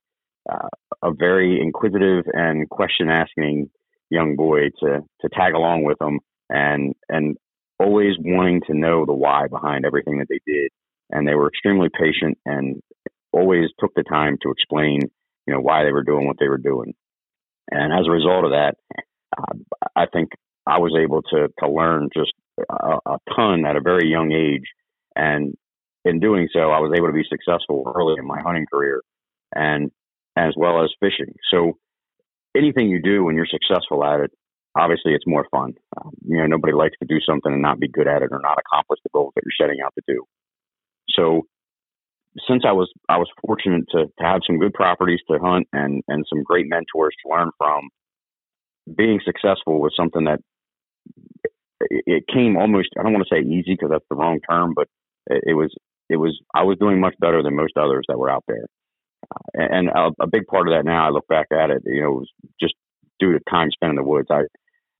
uh, 0.51 0.68
a 1.01 1.13
very 1.13 1.62
inquisitive 1.62 2.25
and 2.33 2.69
question 2.69 3.10
asking 3.10 3.69
young 4.10 4.36
boy 4.36 4.69
to 4.80 5.01
to 5.21 5.30
tag 5.33 5.54
along 5.54 5.83
with 5.83 5.98
them 6.00 6.19
and 6.50 6.94
and 7.10 7.38
always 7.80 8.15
wanting 8.19 8.62
to 8.68 8.77
know 8.77 9.06
the 9.06 9.13
why 9.13 9.48
behind 9.48 9.86
everything 9.86 10.19
that 10.19 10.27
they 10.30 10.39
did 10.45 10.69
and 11.09 11.27
they 11.27 11.33
were 11.33 11.48
extremely 11.48 11.89
patient 11.89 12.38
and 12.45 12.81
always 13.31 13.69
took 13.80 13.94
the 13.95 14.04
time 14.04 14.38
to 14.42 14.51
explain 14.51 15.00
you 15.47 15.54
know, 15.54 15.59
why 15.59 15.83
they 15.83 15.92
were 15.92 16.04
doing 16.04 16.28
what 16.28 16.38
they 16.40 16.47
were 16.47 16.57
doing. 16.57 16.94
And 17.69 17.94
as 17.94 18.07
a 18.07 18.11
result 18.11 18.45
of 18.45 18.52
that, 18.52 18.76
uh, 19.38 19.80
I 19.95 20.06
think 20.11 20.30
I 20.66 20.80
was 20.80 20.95
able 20.97 21.21
to 21.23 21.47
to 21.59 21.69
learn 21.69 22.09
just 22.16 22.33
a, 22.57 22.98
a 23.06 23.18
ton 23.36 23.66
at 23.66 23.76
a 23.76 23.81
very 23.81 24.10
young 24.10 24.31
age, 24.31 24.66
and 25.16 25.56
in 26.06 26.19
doing 26.19 26.50
so, 26.52 26.72
I 26.72 26.80
was 26.80 26.94
able 26.95 27.07
to 27.07 27.14
be 27.14 27.24
successful 27.30 27.92
early 27.95 28.16
in 28.18 28.28
my 28.28 28.42
hunting 28.42 28.66
career, 28.72 29.02
and 29.56 29.92
as 30.36 30.54
well 30.57 30.83
as 30.83 30.90
fishing. 31.00 31.33
So 31.52 31.78
anything 32.56 32.90
you 32.90 33.02
do 33.02 33.24
when 33.24 33.36
you're 33.36 33.48
successful 33.48 34.04
at 34.04 34.19
it, 34.19 34.31
obviously 34.76 35.14
it's 35.14 35.28
more 35.28 35.48
fun. 35.52 35.74
Um, 35.98 36.12
you 36.26 36.38
know, 36.38 36.48
nobody 36.48 36.74
likes 36.74 36.95
to 37.00 37.07
do 37.07 37.19
something 37.28 37.52
and 37.52 37.62
not 37.62 37.80
be 37.80 37.88
good 37.88 38.07
at 38.07 38.22
it 38.22 38.30
or 38.31 38.40
not 38.42 38.57
accomplish 38.60 39.00
the 39.04 39.10
goals 39.14 39.33
that 39.36 39.44
you're 39.45 39.68
setting 39.68 39.81
out 39.83 39.94
to 39.95 40.02
do. 40.07 40.26
So 41.10 41.44
since 42.48 42.64
I 42.68 42.72
was 42.72 42.92
I 43.10 43.18
was 43.18 43.30
fortunate 43.45 43.86
to, 43.92 44.06
to 44.06 44.24
have 44.24 44.42
some 44.48 44.57
good 44.57 44.74
properties 44.74 45.19
to 45.30 45.38
hunt 45.40 45.68
and 45.72 46.04
and 46.07 46.26
some 46.28 46.44
great 46.44 46.68
mentors 46.68 47.16
to 47.24 47.31
learn 47.31 47.52
from, 47.57 47.90
being 48.98 49.19
successful 49.24 49.80
was 49.80 49.94
something 49.95 50.26
that 50.26 50.40
it, 51.90 52.04
it 52.06 52.23
came 52.28 52.57
almost 52.57 52.90
I 52.97 53.04
don't 53.04 53.13
want 53.13 53.25
to 53.28 53.35
say 53.35 53.42
easy 53.42 53.73
because 53.73 53.90
that's 53.92 54.06
the 54.09 54.16
wrong 54.16 54.40
term, 54.49 54.73
but 54.75 54.87
it, 55.30 55.44
it, 55.47 55.54
was 55.54 55.73
it 56.09 56.18
was 56.18 56.40
I 56.54 56.63
was 56.63 56.78
doing 56.80 56.99
much 56.99 57.16
better 57.19 57.44
than 57.44 57.56
most 57.56 57.78
others 57.78 58.06
that 58.07 58.18
were 58.18 58.30
out 58.30 58.44
there, 58.47 58.66
uh, 59.31 59.68
and 59.75 59.90
a, 59.90 60.11
a 60.21 60.28
big 60.28 60.47
part 60.47 60.68
of 60.68 60.73
that 60.73 60.85
now 60.85 61.07
I 61.07 61.11
look 61.11 61.28
back 61.28 61.47
at 61.52 61.69
it, 61.69 61.83
you 61.85 62.02
know, 62.02 62.11
was 62.11 62.30
just 62.59 62.73
due 63.19 63.33
to 63.33 63.40
time 63.49 63.69
spent 63.71 63.92
in 63.92 63.95
the 63.95 64.04
woods. 64.04 64.28
I 64.31 64.44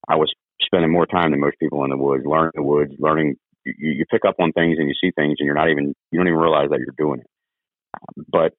I 0.07 0.15
was 0.15 0.31
spending 0.61 0.91
more 0.91 1.05
time 1.05 1.31
than 1.31 1.39
most 1.39 1.59
people 1.59 1.83
in 1.83 1.89
the 1.89 1.97
woods, 1.97 2.23
learning 2.25 2.51
the 2.55 2.63
woods, 2.63 2.93
learning 2.99 3.35
you, 3.65 3.73
you 3.77 4.05
pick 4.09 4.25
up 4.27 4.35
on 4.39 4.51
things 4.51 4.77
and 4.79 4.87
you 4.87 4.95
see 4.99 5.11
things 5.15 5.35
and 5.39 5.45
you're 5.45 5.55
not 5.55 5.69
even 5.69 5.93
you 6.11 6.19
don't 6.19 6.27
even 6.27 6.39
realize 6.39 6.69
that 6.69 6.79
you're 6.79 6.95
doing 6.97 7.19
it. 7.19 7.27
Um, 7.95 8.25
but 8.29 8.53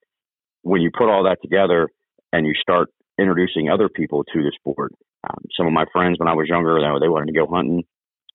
when 0.63 0.81
you 0.81 0.91
put 0.97 1.09
all 1.09 1.25
that 1.25 1.39
together 1.43 1.89
and 2.33 2.47
you 2.47 2.55
start 2.55 2.89
introducing 3.19 3.69
other 3.69 3.89
people 3.89 4.25
to 4.25 4.43
the 4.43 4.53
sport, 4.59 4.93
um, 5.29 5.45
some 5.57 5.67
of 5.67 5.73
my 5.73 5.85
friends 5.93 6.19
when 6.19 6.29
I 6.29 6.35
was 6.35 6.49
younger, 6.49 6.75
they, 6.75 7.05
they 7.05 7.09
wanted 7.09 7.33
to 7.33 7.39
go 7.39 7.47
hunting. 7.47 7.85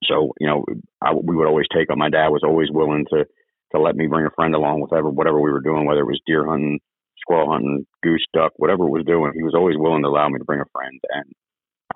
So 0.04 0.34
you 0.40 0.48
know, 0.48 0.66
I, 1.02 1.14
we 1.14 1.36
would 1.36 1.48
always 1.48 1.68
take 1.74 1.88
them. 1.88 2.00
My 2.00 2.10
dad 2.10 2.30
was 2.30 2.44
always 2.44 2.70
willing 2.72 3.06
to 3.12 3.26
to 3.72 3.80
let 3.80 3.96
me 3.96 4.08
bring 4.08 4.26
a 4.26 4.36
friend 4.36 4.56
along 4.56 4.82
with 4.82 4.92
whatever 4.92 5.10
whatever 5.10 5.42
we 5.42 5.52
were 5.52 5.62
doing, 5.62 5.86
whether 5.86 6.02
it 6.02 6.06
was 6.08 6.22
deer 6.26 6.48
hunting, 6.48 6.80
squirrel 7.20 7.52
hunting, 7.52 7.86
goose, 8.04 8.26
duck, 8.34 8.54
whatever 8.58 8.86
it 8.86 8.92
was 8.92 9.06
doing. 9.06 9.34
He 9.36 9.44
was 9.44 9.56
always 9.56 9.76
willing 9.78 10.04
to 10.04 10.10
allow 10.10 10.28
me 10.30 10.40
to 10.40 10.46
bring 10.46 10.62
a 10.62 10.72
friend. 10.72 11.00
And 11.10 11.26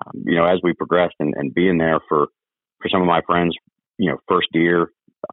um, 0.04 0.22
you 0.26 0.36
know, 0.36 0.44
as 0.44 0.60
we 0.62 0.74
progressed 0.74 1.16
and, 1.20 1.34
and 1.36 1.54
being 1.54 1.78
there 1.78 2.00
for 2.08 2.28
for 2.80 2.88
some 2.88 3.00
of 3.00 3.08
my 3.08 3.22
friends 3.26 3.54
you 3.98 4.10
know, 4.10 4.18
first 4.28 4.48
deer, 4.52 4.88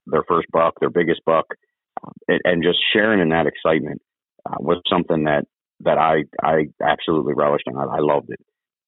their 0.06 0.24
first 0.28 0.48
buck, 0.51 0.75
their 0.80 0.90
biggest 0.90 1.22
buck, 1.25 1.46
and, 2.28 2.40
and 2.44 2.63
just 2.63 2.80
sharing 2.94 3.20
in 3.20 3.30
that 3.30 3.48
excitement 3.48 4.01
uh, 4.46 4.58
was 4.60 4.82
something 4.90 5.25
that 5.25 5.46
that 5.82 5.98
I 5.98 6.24
I 6.42 6.68
absolutely 6.82 7.34
relished 7.36 7.66
and 7.68 7.78
I, 7.78 7.84
I 7.84 8.00
loved 8.00 8.30
it. 8.30 8.40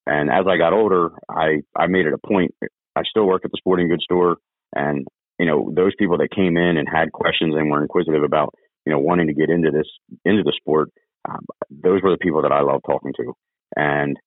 And 0.06 0.30
as 0.30 0.46
I 0.48 0.58
got 0.58 0.74
older, 0.74 1.12
I, 1.30 1.62
I 1.78 1.88
made 1.88 2.06
it 2.06 2.14
a 2.14 2.28
point. 2.28 2.54
I 2.96 3.04
still 3.04 3.26
work 3.26 3.44
at 3.46 3.52
the 3.52 3.58
sporting 3.58 3.90
goods 3.90 4.04
store 4.04 4.38
and, 4.76 5.08
you 5.40 5.46
know, 5.46 5.72
those 5.76 5.94
people 5.98 6.18
that 6.18 6.36
came 6.36 6.58
in 6.58 6.78
and 6.78 6.88
had 6.88 7.12
questions 7.12 7.56
and 7.56 7.70
were 7.70 7.82
inquisitive 7.82 8.24
about, 8.24 8.54
you 8.86 8.92
know, 8.92 9.00
wanting 9.00 9.28
to 9.28 9.34
get 9.34 9.50
into 9.50 9.72
this, 9.72 9.88
into 10.26 10.44
the 10.44 10.54
sport, 10.56 10.90
um, 11.28 11.46
those 11.70 12.02
were 12.02 12.12
the 12.12 12.22
people 12.22 12.42
that 12.42 12.52
I 12.52 12.62
love 12.62 12.82
talking 12.86 13.14
to. 13.18 13.34
And 13.76 14.18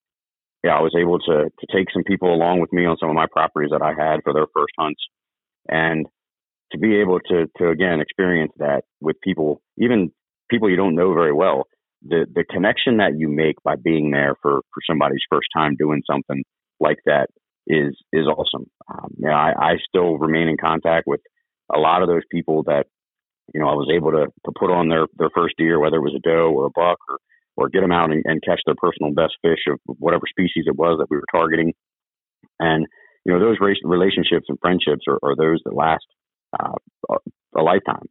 yeah, 0.64 0.76
I 0.76 0.80
was 0.80 0.96
able 0.98 1.18
to, 1.20 1.50
to 1.50 1.66
take 1.72 1.88
some 1.92 2.02
people 2.04 2.34
along 2.34 2.60
with 2.60 2.72
me 2.72 2.86
on 2.86 2.96
some 2.98 3.08
of 3.08 3.14
my 3.14 3.26
properties 3.30 3.70
that 3.70 3.82
I 3.82 3.90
had 3.90 4.20
for 4.24 4.32
their 4.32 4.46
first 4.54 4.72
hunts 4.78 5.00
and 5.68 6.06
to 6.72 6.78
be 6.78 7.00
able 7.00 7.20
to, 7.20 7.46
to 7.58 7.68
again 7.68 8.00
experience 8.00 8.52
that 8.58 8.82
with 9.00 9.20
people, 9.22 9.60
even 9.78 10.10
people 10.50 10.70
you 10.70 10.76
don't 10.76 10.94
know 10.96 11.12
very 11.12 11.32
well, 11.32 11.64
the 12.02 12.26
the 12.34 12.44
connection 12.44 12.98
that 12.98 13.16
you 13.16 13.28
make 13.28 13.56
by 13.64 13.76
being 13.76 14.10
there 14.10 14.34
for 14.42 14.60
for 14.72 14.80
somebody's 14.88 15.22
first 15.30 15.48
time 15.56 15.76
doing 15.76 16.02
something 16.10 16.44
like 16.80 16.98
that 17.06 17.28
is 17.66 17.96
is 18.12 18.26
awesome. 18.26 18.70
Um, 18.88 19.10
you 19.18 19.28
know, 19.28 19.34
I, 19.34 19.52
I 19.58 19.72
still 19.88 20.18
remain 20.18 20.48
in 20.48 20.56
contact 20.56 21.06
with 21.06 21.20
a 21.74 21.78
lot 21.78 22.02
of 22.02 22.08
those 22.08 22.22
people 22.30 22.62
that 22.64 22.86
you 23.52 23.60
know 23.60 23.68
I 23.68 23.74
was 23.74 23.90
able 23.92 24.12
to 24.12 24.26
to 24.26 24.52
put 24.58 24.70
on 24.70 24.88
their 24.88 25.06
their 25.18 25.30
first 25.34 25.54
deer, 25.58 25.78
whether 25.78 25.96
it 25.96 26.00
was 26.00 26.14
a 26.16 26.28
doe 26.28 26.52
or 26.52 26.66
a 26.66 26.70
buck, 26.70 26.98
or 27.08 27.18
or 27.56 27.68
get 27.68 27.80
them 27.80 27.92
out 27.92 28.12
and, 28.12 28.22
and 28.26 28.42
catch 28.42 28.60
their 28.66 28.74
personal 28.76 29.12
best 29.12 29.34
fish 29.42 29.60
of 29.68 29.80
whatever 29.86 30.24
species 30.28 30.64
it 30.66 30.76
was 30.76 30.98
that 30.98 31.10
we 31.10 31.16
were 31.16 31.24
targeting. 31.32 31.72
And 32.60 32.86
you 33.24 33.32
know, 33.32 33.40
those 33.40 33.56
relationships 33.82 34.46
and 34.48 34.58
friendships 34.60 35.04
are, 35.08 35.18
are 35.22 35.34
those 35.36 35.60
that 35.64 35.74
last 35.74 36.06
uh, 36.58 37.16
a 37.56 37.62
lifetime. 37.62 38.06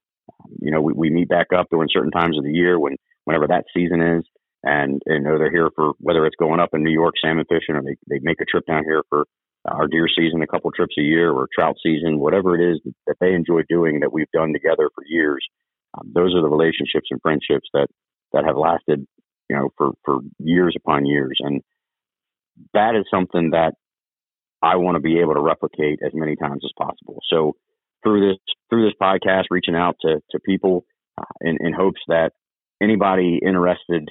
You 0.60 0.72
know, 0.72 0.82
we, 0.82 0.94
we 0.94 1.10
meet 1.10 1.30
back 1.30 1.48
up 1.58 1.68
during 1.72 1.88
certain 1.92 2.12
times 2.12 2.38
of 2.38 2.44
the 2.44 2.52
year 2.52 2.80
when 2.80 2.98
whenever 3.24 3.48
that 3.48 3.66
season 3.74 4.02
is. 4.02 4.24
And, 4.64 5.02
you 5.06 5.20
know, 5.20 5.38
they're 5.38 5.52
here 5.52 5.70
for 5.76 5.94
whether 6.00 6.26
it's 6.26 6.36
going 6.38 6.60
up 6.60 6.70
in 6.74 6.84
New 6.84 6.92
York 6.92 7.14
salmon 7.24 7.46
fishing 7.48 7.76
or 7.76 7.84
they, 7.84 7.98
they 8.10 8.20
make 8.22 8.42
a 8.42 8.46
trip 8.46 8.66
down 8.66 8.84
here 8.84 9.04
for 9.10 9.26
our 9.68 9.88
deer 9.88 10.08
season, 10.08 10.42
a 10.42 10.48
couple 10.48 10.72
trips 10.72 10.96
a 10.98 11.02
year 11.02 11.32
or 11.32 11.48
trout 11.54 11.76
season, 11.84 12.20
whatever 12.20 12.56
it 12.56 12.72
is 12.72 12.80
that 13.08 13.16
they 13.20 13.34
enjoy 13.34 13.62
doing 13.68 14.00
that 14.00 14.14
we've 14.14 14.32
done 14.32 14.54
together 14.54 14.90
for 14.94 15.04
years. 15.08 15.46
Um, 15.98 16.12
those 16.14 16.36
are 16.36 16.42
the 16.42 16.50
relationships 16.50 17.08
and 17.10 17.22
friendships 17.22 17.68
that, 17.74 17.88
that 18.34 18.46
have 18.46 18.58
lasted, 18.58 19.06
you 19.50 19.56
know, 19.56 19.70
for, 19.78 19.92
for 20.04 20.20
years 20.40 20.76
upon 20.78 21.06
years. 21.06 21.38
And 21.40 21.62
that 22.74 22.96
is 22.96 23.06
something 23.12 23.52
that 23.52 23.74
I 24.62 24.76
want 24.78 24.96
to 24.96 25.02
be 25.02 25.20
able 25.20 25.34
to 25.34 25.42
replicate 25.42 26.00
as 26.06 26.12
many 26.14 26.36
times 26.36 26.64
as 26.64 26.72
possible. 26.78 27.20
So 27.30 27.54
through 28.04 28.30
this, 28.30 28.38
through 28.70 28.86
this 28.86 28.96
podcast, 29.02 29.46
reaching 29.50 29.76
out 29.76 29.96
to, 30.02 30.22
to 30.32 30.40
people 30.40 30.86
uh, 31.18 31.24
in, 31.42 31.58
in 31.60 31.74
hopes 31.74 32.02
that 32.08 32.32
anybody 32.82 33.40
interested 33.46 34.10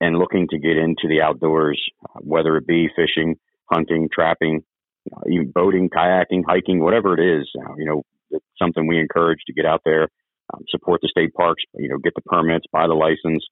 and 0.00 0.18
looking 0.18 0.48
to 0.48 0.58
get 0.58 0.76
into 0.76 1.08
the 1.08 1.20
outdoors, 1.20 1.80
whether 2.20 2.56
it 2.56 2.66
be 2.66 2.88
fishing, 2.96 3.36
hunting, 3.70 4.08
trapping, 4.12 4.62
you 5.04 5.12
know, 5.12 5.22
even 5.32 5.50
boating, 5.50 5.88
kayaking, 5.88 6.42
hiking, 6.46 6.82
whatever 6.82 7.14
it 7.18 7.40
is, 7.40 7.48
uh, 7.58 7.74
you 7.76 7.86
know, 7.86 8.02
it's 8.30 8.44
something 8.58 8.86
we 8.86 8.98
encourage 8.98 9.40
to 9.46 9.52
get 9.52 9.66
out 9.66 9.82
there, 9.84 10.08
um, 10.52 10.62
support 10.68 11.00
the 11.02 11.08
state 11.08 11.32
parks, 11.34 11.62
you 11.74 11.88
know, 11.88 11.98
get 11.98 12.14
the 12.14 12.22
permits, 12.22 12.66
buy 12.72 12.86
the 12.86 12.94
license, 12.94 13.44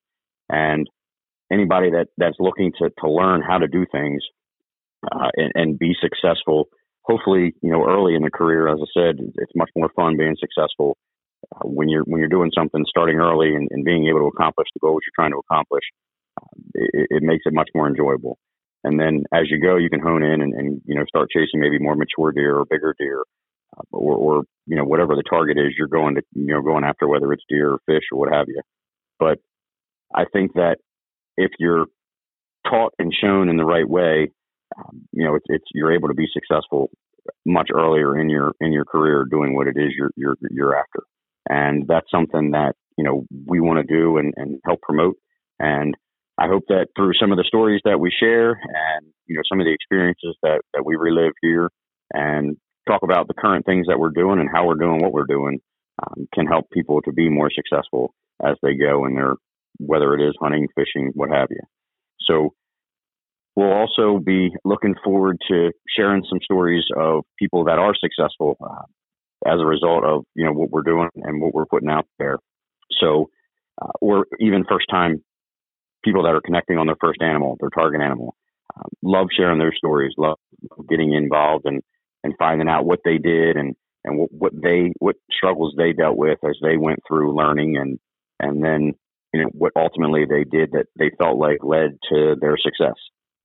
and 0.48 0.86
anybody 1.52 1.90
that 1.90 2.06
that's 2.16 2.36
looking 2.38 2.72
to 2.78 2.90
to 3.00 3.10
learn 3.10 3.42
how 3.42 3.58
to 3.58 3.68
do 3.68 3.86
things 3.90 4.22
uh, 5.04 5.28
and, 5.36 5.52
and 5.54 5.78
be 5.78 5.94
successful. 6.00 6.68
Hopefully, 7.02 7.54
you 7.62 7.70
know, 7.70 7.86
early 7.88 8.14
in 8.14 8.22
the 8.22 8.30
career, 8.30 8.68
as 8.68 8.78
I 8.80 8.88
said, 8.92 9.16
it's 9.36 9.52
much 9.56 9.70
more 9.74 9.90
fun 9.96 10.16
being 10.16 10.36
successful 10.38 10.96
uh, 11.54 11.64
when 11.64 11.88
you're 11.88 12.04
when 12.04 12.20
you're 12.20 12.28
doing 12.28 12.50
something 12.56 12.84
starting 12.88 13.16
early 13.16 13.54
and, 13.54 13.68
and, 13.70 13.84
being 13.84 14.06
able 14.08 14.20
to 14.20 14.26
accomplish 14.26 14.66
the 14.74 14.80
goals 14.80 15.00
you're 15.04 15.16
trying 15.16 15.32
to 15.32 15.38
accomplish, 15.38 15.84
uh, 16.40 16.58
it, 16.74 17.06
it, 17.10 17.22
makes 17.22 17.44
it 17.46 17.54
much 17.54 17.70
more 17.74 17.88
enjoyable. 17.88 18.38
And 18.85 18.99
then 18.99 19.25
as 19.32 19.50
you 19.50 19.61
go, 19.61 19.76
you 19.76 19.90
can 19.90 20.00
hone 20.00 20.23
in 20.23 20.40
and, 20.40 20.54
and 20.54 20.80
you 20.85 20.94
know 20.94 21.04
start 21.06 21.28
chasing 21.30 21.61
maybe 21.61 21.78
more 21.78 21.97
mature 21.97 22.32
deer 22.32 22.56
or 22.56 22.64
bigger 22.64 22.94
deer, 22.99 23.23
uh, 23.76 23.82
or, 23.90 24.16
or 24.16 24.42
you 24.66 24.76
know 24.76 24.85
whatever 24.85 25.14
the 25.16 25.25
target 25.28 25.58
is 25.58 25.75
you're 25.76 25.88
going 25.88 26.14
to 26.16 26.23
you 26.35 26.52
know 26.52 26.62
going 26.62 26.85
after, 26.85 27.08
whether 27.08 27.32
it's 27.32 27.44
deer 27.49 27.73
or 27.73 27.80
fish 27.87 28.04
or 28.12 28.18
what 28.18 28.32
have 28.32 28.47
you. 28.49 28.61
But 29.18 29.38
I 30.14 30.25
think 30.32 30.54
that 30.54 30.76
if 31.37 31.50
you're 31.58 31.87
taught 32.68 32.94
and 32.99 33.12
shown 33.12 33.49
in 33.49 33.56
the 33.56 33.64
right 33.64 33.88
way, 33.88 34.30
um, 34.76 35.02
you 35.12 35.25
know 35.25 35.35
it's, 35.35 35.47
it's 35.49 35.66
you're 35.75 35.92
able 35.92 36.08
to 36.08 36.14
be 36.14 36.26
successful 36.32 36.90
much 37.44 37.68
earlier 37.75 38.18
in 38.18 38.30
your 38.30 38.52
in 38.61 38.73
your 38.73 38.85
career 38.85 39.26
doing 39.30 39.54
what 39.54 39.66
it 39.66 39.76
is 39.76 39.92
you're 39.97 40.11
you're 40.16 40.37
you're 40.50 40.76
after. 40.78 41.02
And 41.49 41.87
that's 41.88 42.11
something 42.11 42.50
that, 42.50 42.75
you 42.97 43.04
know, 43.04 43.25
we 43.47 43.61
want 43.61 43.78
to 43.78 43.94
do 43.94 44.18
and, 44.18 44.35
and 44.37 44.61
help 44.64 44.82
promote. 44.82 45.16
And 45.58 45.97
I 46.38 46.47
hope 46.47 46.64
that 46.68 46.88
through 46.97 47.12
some 47.21 47.33
of 47.33 47.38
the 47.38 47.45
stories 47.45 47.80
that 47.85 47.99
we 47.99 48.11
share 48.11 48.50
and, 48.52 49.07
you 49.26 49.37
know, 49.37 49.42
some 49.49 49.61
of 49.61 49.66
the 49.66 49.73
experiences 49.73 50.37
that, 50.42 50.61
that 50.73 50.85
we 50.85 50.95
relive 50.97 51.33
here 51.42 51.71
and 52.12 52.57
talk 52.87 53.02
about 53.02 53.26
the 53.26 53.35
current 53.35 53.66
things 53.66 53.87
that 53.88 53.99
we're 53.99 54.11
doing 54.11 54.38
and 54.38 54.49
how 54.52 54.66
we're 54.66 54.76
doing 54.76 55.00
what 55.02 55.12
we're 55.12 55.26
doing 55.26 55.59
um, 56.02 56.28
can 56.33 56.47
help 56.47 56.71
people 56.71 57.02
to 57.02 57.12
be 57.12 57.28
more 57.28 57.50
successful 57.50 58.14
as 58.45 58.57
they 58.62 58.75
go 58.75 59.04
in 59.04 59.14
their, 59.14 59.35
whether 59.78 60.14
it 60.14 60.26
is 60.26 60.35
hunting, 60.40 60.68
fishing, 60.76 61.11
what 61.14 61.30
have 61.30 61.49
you. 61.50 61.61
So 62.21 62.54
we'll 63.57 63.73
also 63.73 64.21
be 64.25 64.50
looking 64.64 64.95
forward 65.02 65.38
to 65.50 65.73
sharing 65.97 66.23
some 66.28 66.38
stories 66.42 66.85
of 66.97 67.25
people 67.38 67.64
that 67.64 67.78
are 67.78 67.95
successful 67.99 68.57
uh, 68.62 68.87
as 69.47 69.61
a 69.61 69.66
result 69.66 70.04
of 70.04 70.25
you 70.35 70.45
know 70.45 70.52
what 70.52 70.71
we're 70.71 70.83
doing 70.83 71.09
and 71.16 71.40
what 71.40 71.54
we're 71.54 71.66
putting 71.66 71.90
out 71.90 72.07
there. 72.18 72.38
So, 73.00 73.30
uh, 73.83 73.90
or 74.00 74.26
even 74.38 74.64
first 74.68 74.87
time 74.90 75.23
people 76.04 76.22
that 76.22 76.34
are 76.34 76.40
connecting 76.40 76.78
on 76.78 76.86
their 76.86 76.96
first 77.00 77.22
animal, 77.22 77.56
their 77.60 77.70
target 77.70 78.00
animal. 78.00 78.34
Uh, 78.76 78.84
love 79.02 79.28
sharing 79.34 79.58
their 79.58 79.74
stories, 79.74 80.12
love 80.16 80.38
getting 80.88 81.12
involved 81.12 81.64
and 81.66 81.82
and 82.24 82.34
finding 82.38 82.68
out 82.68 82.84
what 82.84 83.00
they 83.04 83.18
did 83.18 83.56
and 83.56 83.74
and 84.04 84.18
what, 84.18 84.32
what 84.32 84.52
they 84.62 84.92
what 84.98 85.16
struggles 85.30 85.74
they 85.76 85.92
dealt 85.92 86.16
with 86.16 86.38
as 86.44 86.56
they 86.62 86.76
went 86.76 86.98
through 87.06 87.36
learning 87.36 87.76
and 87.76 87.98
and 88.40 88.62
then 88.62 88.92
you 89.32 89.42
know 89.42 89.48
what 89.52 89.72
ultimately 89.76 90.24
they 90.28 90.44
did 90.44 90.72
that 90.72 90.86
they 90.98 91.10
felt 91.18 91.38
like 91.38 91.58
led 91.62 91.98
to 92.10 92.36
their 92.40 92.56
success. 92.56 92.96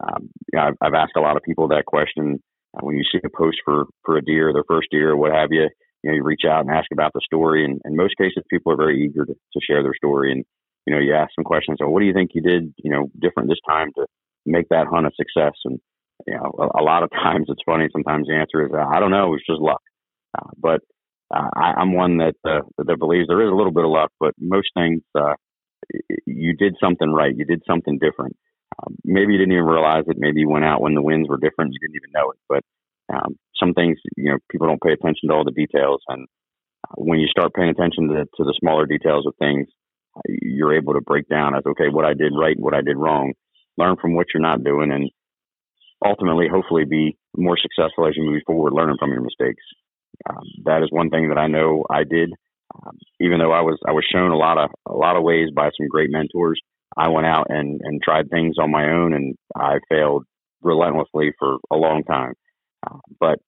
Um, 0.03 0.29
you 0.51 0.60
know, 0.60 0.67
I've, 0.67 0.75
I've 0.81 0.93
asked 0.93 1.15
a 1.15 1.22
lot 1.22 1.38
of 1.38 1.43
people 1.43 1.69
that 1.69 1.86
question 1.86 2.41
uh, 2.75 2.79
when 2.81 2.98
you 2.98 3.03
see 3.10 3.19
a 3.24 3.29
post 3.29 3.57
for 3.63 3.86
for 4.03 4.17
a 4.17 4.22
deer, 4.22 4.51
their 4.53 4.65
first 4.67 4.88
deer, 4.91 5.15
what 5.15 5.31
have 5.31 5.51
you 5.51 5.69
you 6.03 6.12
know, 6.12 6.15
you 6.15 6.24
reach 6.24 6.43
out 6.48 6.62
and 6.62 6.69
ask 6.69 6.88
about 6.91 7.13
the 7.13 7.22
story. 7.24 7.65
And 7.65 7.81
in 7.86 7.95
most 7.95 8.15
cases, 8.17 8.43
people 8.50 8.74
are 8.74 8.77
very 8.77 9.05
eager 9.05 9.25
to, 9.25 9.33
to 9.33 9.60
share 9.65 9.81
their 9.81 9.95
story. 9.95 10.31
And, 10.31 10.45
you 10.86 10.94
know, 10.94 11.00
you 11.00 11.13
ask 11.13 11.32
some 11.36 11.46
questions. 11.46 11.78
So 11.80 11.90
what 11.90 12.02
do 12.02 12.06
you 12.06 12.13
think 12.13 12.32
you 12.34 12.42
did, 12.42 12.74
you 12.78 12.92
know, 12.92 13.10
different 13.20 13.50
this 13.50 13.60
time 13.68 13.90
to 13.98 14.06
make 14.46 14.70
that 14.70 14.88
hunt 14.88 15.08
a 15.08 15.12
success? 15.16 15.54
And, 15.66 15.80
you 16.28 16.36
know, 16.36 16.52
a, 16.60 16.82
a 16.82 16.84
lot 16.84 17.04
of 17.04 17.12
times 17.24 17.48
it's 17.50 17.62
funny. 17.66 17.88
Sometimes 17.92 18.28
the 18.28 18.36
answer 18.36 18.66
is, 18.66 18.72
uh, 18.74 18.86
I 18.86 19.00
don't 19.00 19.12
know. 19.12 19.28
It 19.28 19.38
was 19.38 19.44
just 19.48 19.62
luck. 19.62 19.82
Uh, 20.38 20.50
but 20.58 20.82
uh, 21.34 21.50
I, 21.56 21.74
I'm 21.78 21.94
one 21.94 22.18
that, 22.18 22.36
uh, 22.46 22.62
that 22.78 23.00
believes 23.00 23.28
there 23.28 23.42
is 23.42 23.52
a 23.52 23.56
little 23.56 23.72
bit 23.72 23.86
of 23.86 23.92
luck, 23.92 24.12
but 24.20 24.34
most 24.40 24.70
things, 24.75 25.02
uh, 25.16 25.34
you 26.25 26.54
did 26.54 26.75
something 26.82 27.12
right. 27.12 27.36
You 27.36 27.46
did 27.46 27.62
something 27.68 28.00
different. 28.00 28.36
Um, 28.80 28.96
maybe 29.04 29.34
you 29.34 29.40
didn't 29.40 29.54
even 29.54 29.66
realize 29.66 30.04
it. 30.08 30.18
Maybe 30.18 30.42
you 30.42 30.50
went 30.50 30.66
out 30.66 30.82
when 30.82 30.96
the 30.96 31.02
winds 31.02 31.30
were 31.30 31.38
different. 31.38 31.74
You 31.74 31.80
didn't 31.80 31.98
even 31.98 32.12
know 32.13 32.32
it. 32.32 32.40
But 32.50 32.63
um, 33.13 33.38
some 33.60 33.74
things, 33.74 33.98
you 34.18 34.32
know, 34.32 34.38
people 34.50 34.68
don't 34.68 34.82
pay 34.82 34.94
attention 34.94 35.30
to 35.30 35.36
all 35.36 35.44
the 35.44 35.52
details. 35.52 36.02
And 36.08 36.28
uh, 36.88 36.96
when 36.96 37.20
you 37.20 37.28
start 37.28 37.54
paying 37.54 37.70
attention 37.70 38.08
to, 38.10 38.25
to 38.25 38.44
the 38.44 38.56
smaller 38.60 38.86
details 38.86 39.25
of 39.28 39.36
things, 39.40 39.68
you're 40.27 40.75
able 40.75 40.93
to 40.93 41.01
break 41.01 41.27
down 41.27 41.55
as, 41.55 41.63
okay, 41.65 41.89
what 41.89 42.05
I 42.05 42.13
did 42.13 42.34
right 42.38 42.55
and 42.55 42.63
what 42.63 42.74
I 42.74 42.82
did 42.82 42.98
wrong, 42.98 43.34
learn 43.77 43.96
from 44.01 44.15
what 44.15 44.27
you're 44.34 44.41
not 44.41 44.63
doing, 44.63 44.91
and 44.91 45.10
ultimately, 46.05 46.48
hopefully, 46.51 46.86
be 46.86 47.17
more 47.36 47.58
successful 47.58 48.08
as 48.08 48.15
you 48.15 48.24
move 48.24 48.41
forward, 48.46 48.74
learning 48.74 48.98
from 49.00 49.12
your 49.12 49.22
mistakes. 49.22 49.63
Um, 50.29 50.43
that 50.65 50.84
is 50.84 50.89
one 50.91 51.10
thing 51.10 51.29
that 51.29 51.38
I 51.38 51.48
know 51.48 51.86
I 51.89 52.03
did. 52.03 52.32
Um, 52.75 52.98
even 53.20 53.39
though 53.39 53.51
I 53.51 53.62
was 53.62 53.77
I 53.88 53.91
was 53.91 54.05
shown 54.12 54.32
a 54.32 54.38
lot 54.38 54.58
of 54.58 54.70
a 54.88 54.93
lot 54.93 55.15
of 55.15 55.24
ways 55.24 55.50
by 55.55 55.70
some 55.77 55.88
great 55.88 56.10
mentors, 56.10 56.60
I 56.98 57.10
went 57.10 57.27
out 57.27 57.48
and 57.50 57.82
and 57.84 58.01
tried 58.01 58.29
things 58.29 58.55
on 58.60 58.72
my 58.72 58.89
own, 58.89 59.13
and 59.13 59.36
I 59.55 59.79
failed 59.89 60.25
relentlessly 60.62 61.34
for 61.38 61.58
a 61.72 61.75
long 61.75 62.03
time. 62.03 62.34
Uh, 62.86 63.00
but 63.20 63.39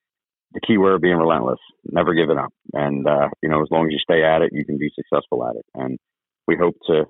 the 0.52 0.60
key 0.60 0.78
word 0.78 1.02
being 1.02 1.16
relentless, 1.16 1.58
never 1.84 2.14
giving 2.14 2.38
up. 2.38 2.50
And, 2.72 3.06
uh, 3.06 3.28
you 3.42 3.48
know, 3.48 3.60
as 3.60 3.68
long 3.70 3.86
as 3.86 3.92
you 3.92 3.98
stay 3.98 4.24
at 4.24 4.42
it, 4.42 4.50
you 4.52 4.64
can 4.64 4.78
be 4.78 4.90
successful 4.94 5.46
at 5.46 5.56
it. 5.56 5.64
And 5.74 5.98
we 6.46 6.56
hope 6.56 6.76
to 6.86 7.04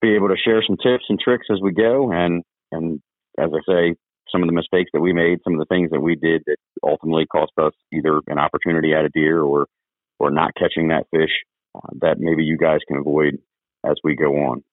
be 0.00 0.14
able 0.14 0.28
to 0.28 0.36
share 0.36 0.62
some 0.66 0.76
tips 0.76 1.04
and 1.08 1.18
tricks 1.18 1.46
as 1.50 1.60
we 1.60 1.72
go. 1.72 2.12
And, 2.12 2.42
and 2.70 3.00
as 3.38 3.50
I 3.52 3.60
say, 3.66 3.94
some 4.30 4.42
of 4.42 4.48
the 4.48 4.54
mistakes 4.54 4.90
that 4.92 5.00
we 5.00 5.12
made, 5.12 5.38
some 5.44 5.54
of 5.54 5.60
the 5.60 5.72
things 5.74 5.90
that 5.90 6.00
we 6.00 6.16
did 6.16 6.42
that 6.46 6.56
ultimately 6.82 7.26
cost 7.26 7.52
us 7.58 7.72
either 7.92 8.20
an 8.26 8.38
opportunity 8.38 8.92
at 8.92 9.04
a 9.04 9.08
deer 9.08 9.40
or, 9.40 9.66
or 10.18 10.30
not 10.30 10.54
catching 10.58 10.88
that 10.88 11.06
fish 11.10 11.30
uh, 11.74 11.88
that 12.00 12.18
maybe 12.18 12.42
you 12.44 12.56
guys 12.56 12.80
can 12.88 12.98
avoid 12.98 13.38
as 13.84 13.94
we 14.02 14.16
go 14.16 14.32
on. 14.32 14.64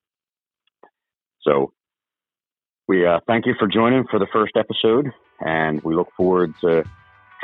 So 1.42 1.72
we 2.88 3.06
uh, 3.06 3.20
thank 3.26 3.46
you 3.46 3.54
for 3.58 3.68
joining 3.68 4.04
for 4.10 4.18
the 4.18 4.26
first 4.32 4.56
episode, 4.56 5.12
and 5.40 5.82
we 5.82 5.94
look 5.94 6.08
forward 6.16 6.54
to 6.62 6.84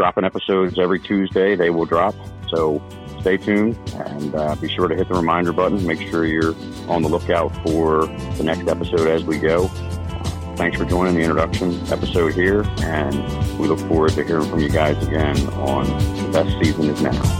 dropping 0.00 0.24
episodes 0.24 0.78
every 0.78 0.98
Tuesday. 0.98 1.54
They 1.54 1.68
will 1.68 1.84
drop, 1.84 2.14
so 2.48 2.82
stay 3.20 3.36
tuned 3.36 3.76
and 3.96 4.34
uh, 4.34 4.56
be 4.56 4.66
sure 4.66 4.88
to 4.88 4.96
hit 4.96 5.08
the 5.08 5.14
reminder 5.14 5.52
button. 5.52 5.86
Make 5.86 6.00
sure 6.08 6.24
you're 6.24 6.54
on 6.88 7.02
the 7.02 7.08
lookout 7.10 7.54
for 7.62 8.06
the 8.38 8.42
next 8.42 8.66
episode 8.66 9.06
as 9.08 9.24
we 9.24 9.38
go. 9.38 9.68
thanks 10.56 10.78
for 10.78 10.86
joining 10.86 11.16
the 11.16 11.20
introduction 11.20 11.78
episode 11.92 12.32
here, 12.32 12.64
and 12.78 13.14
we 13.58 13.68
look 13.68 13.80
forward 13.80 14.12
to 14.12 14.24
hearing 14.24 14.48
from 14.48 14.60
you 14.60 14.70
guys 14.70 14.96
again 15.06 15.36
on 15.48 15.84
The 16.16 16.30
Best 16.32 16.58
Season 16.64 16.88
is 16.88 17.02
Now. 17.02 17.39